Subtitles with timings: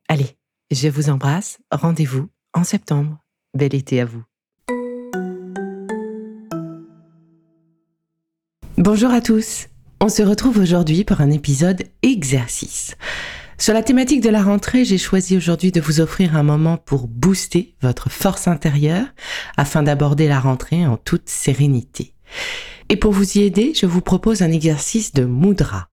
[0.10, 0.36] Allez,
[0.72, 3.18] je vous embrasse, rendez-vous en septembre.
[3.54, 4.26] Bel été à vous.
[8.78, 9.68] Bonjour à tous.
[10.00, 12.96] On se retrouve aujourd'hui pour un épisode exercice.
[13.60, 17.08] Sur la thématique de la rentrée, j'ai choisi aujourd'hui de vous offrir un moment pour
[17.08, 19.08] booster votre force intérieure
[19.58, 22.14] afin d'aborder la rentrée en toute sérénité.
[22.90, 25.90] Et pour vous y aider, je vous propose un exercice de mudra.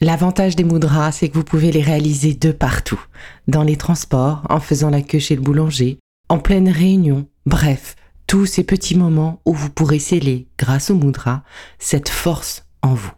[0.00, 3.00] L'avantage des moudras, c'est que vous pouvez les réaliser de partout.
[3.48, 5.98] Dans les transports, en faisant la queue chez le boulanger,
[6.30, 11.44] en pleine réunion, bref, tous ces petits moments où vous pourrez sceller, grâce au moudra,
[11.78, 13.12] cette force en vous.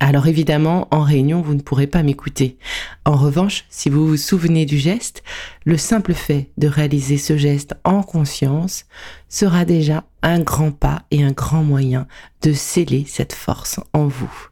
[0.00, 2.56] Alors évidemment, en réunion, vous ne pourrez pas m'écouter.
[3.04, 5.24] En revanche, si vous vous souvenez du geste,
[5.64, 8.84] le simple fait de réaliser ce geste en conscience
[9.28, 12.06] sera déjà un grand pas et un grand moyen
[12.42, 14.48] de sceller cette force en vous.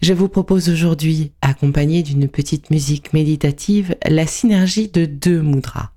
[0.00, 5.90] Je vous propose aujourd'hui, accompagné d'une petite musique méditative, la synergie de deux mudras.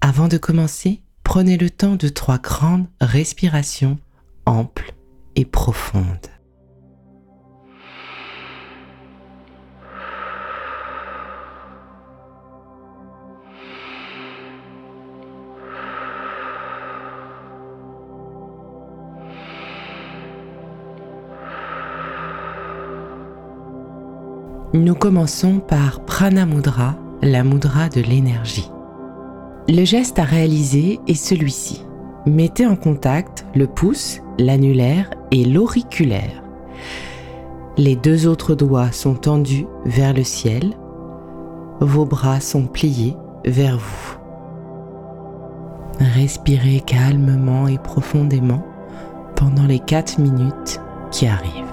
[0.00, 3.98] Avant de commencer, prenez le temps de trois grandes respirations
[4.44, 4.92] amples
[5.36, 6.30] et profondes.
[24.72, 28.70] Nous commençons par Prana Mudra, la mudra de l'énergie.
[29.68, 31.84] Le geste à réaliser est celui-ci.
[32.24, 36.44] Mettez en contact le pouce, l'annulaire et l'auriculaire.
[37.78, 40.76] Les deux autres doigts sont tendus vers le ciel.
[41.80, 44.18] Vos bras sont pliés vers vous.
[45.98, 48.64] Respirez calmement et profondément
[49.34, 50.80] pendant les 4 minutes
[51.10, 51.69] qui arrivent.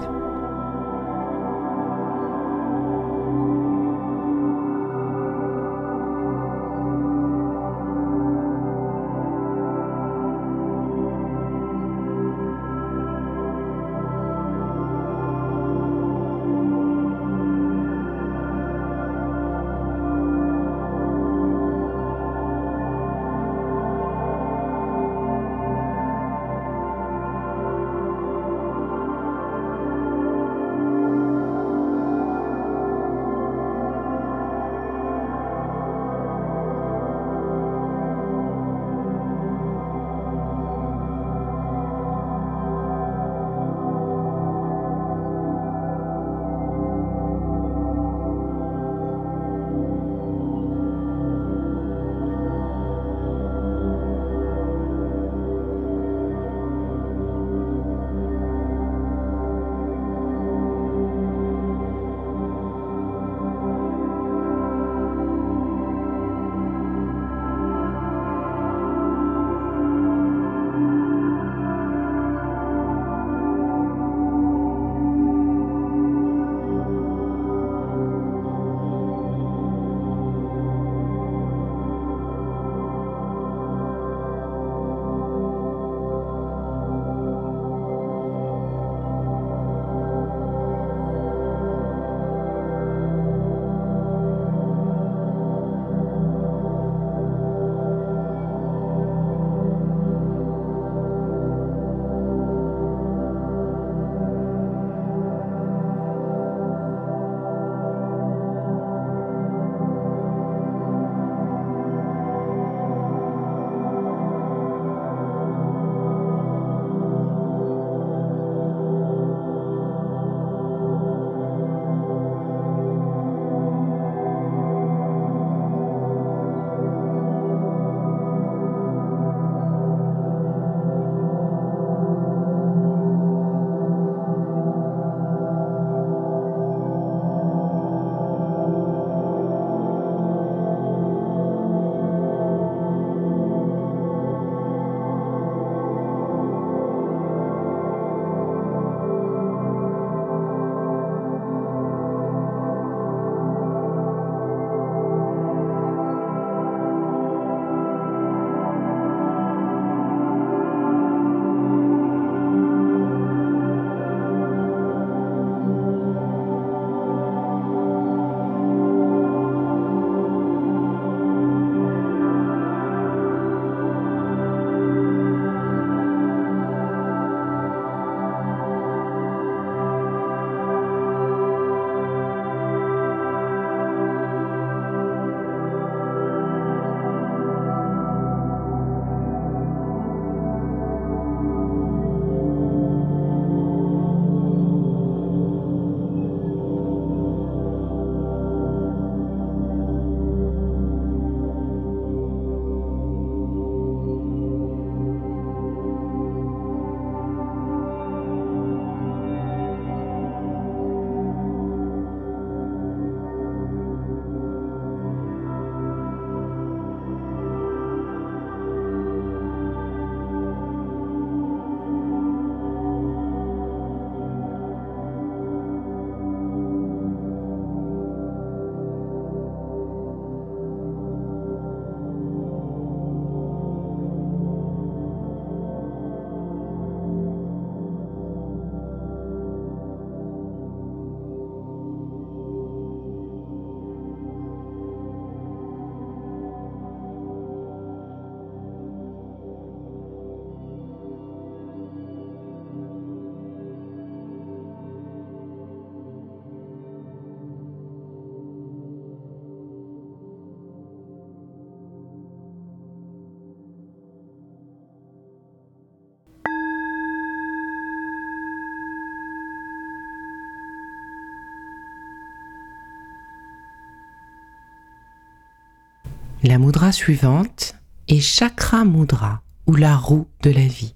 [276.48, 277.74] La mudra suivante
[278.08, 280.94] est Chakra Mudra ou la roue de la vie.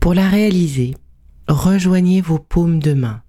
[0.00, 0.94] Pour la réaliser,
[1.46, 3.20] rejoignez vos paumes de main.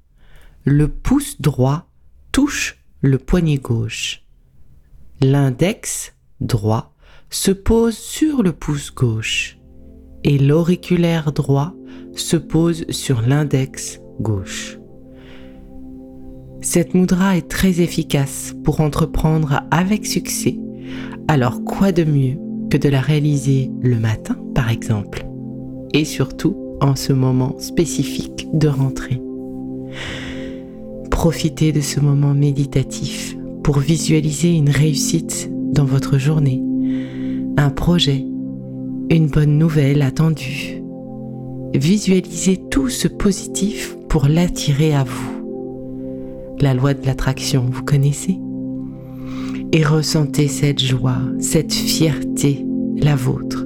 [0.64, 1.90] Le pouce droit
[2.32, 4.24] touche le poignet gauche.
[5.20, 6.96] L'index droit
[7.30, 9.58] se pose sur le pouce gauche
[10.24, 11.74] et l'auriculaire droit
[12.16, 14.78] se pose sur l'index gauche.
[16.62, 20.58] Cette mudra est très efficace pour entreprendre avec succès,
[21.32, 22.38] alors quoi de mieux
[22.70, 25.26] que de la réaliser le matin par exemple,
[25.94, 29.22] et surtout en ce moment spécifique de rentrée.
[31.10, 36.62] Profitez de ce moment méditatif pour visualiser une réussite dans votre journée,
[37.56, 38.26] un projet,
[39.10, 40.82] une bonne nouvelle attendue.
[41.74, 45.32] Visualisez tout ce positif pour l'attirer à vous.
[46.60, 48.38] La loi de l'attraction, vous connaissez?
[49.74, 52.66] Et ressentez cette joie, cette fierté,
[52.98, 53.66] la vôtre.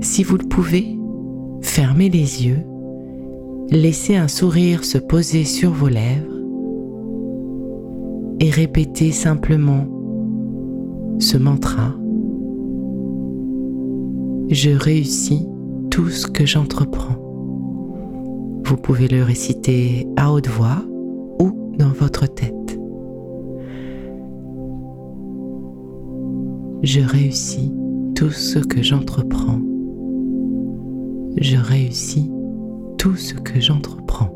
[0.00, 0.96] Si vous le pouvez,
[1.62, 2.64] fermez les yeux
[3.72, 6.26] Laissez un sourire se poser sur vos lèvres
[8.40, 9.86] et répétez simplement
[11.20, 11.94] ce mantra.
[14.48, 15.46] Je réussis
[15.88, 17.16] tout ce que j'entreprends.
[18.64, 20.82] Vous pouvez le réciter à haute voix
[21.38, 22.59] ou dans votre tête.
[26.82, 27.70] Je réussis
[28.14, 29.60] tout ce que j'entreprends.
[31.36, 32.30] Je réussis
[32.96, 34.34] tout ce que j'entreprends.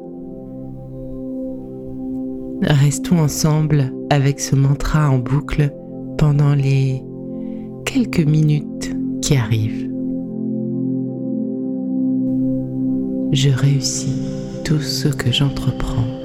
[2.62, 5.70] Restons ensemble avec ce mantra en boucle
[6.18, 7.02] pendant les
[7.86, 9.90] quelques minutes qui arrivent.
[13.32, 14.20] Je réussis
[14.64, 16.24] tout ce que j'entreprends.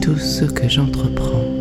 [0.00, 1.51] Tout ce que j'entreprends.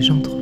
[0.00, 0.41] Ce que